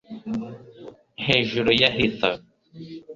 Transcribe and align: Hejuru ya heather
Hejuru 1.25 1.69
ya 1.81 1.89
heather 1.95 2.35